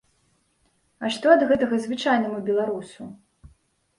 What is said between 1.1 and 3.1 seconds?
што ад гэтага звычайнаму беларусу?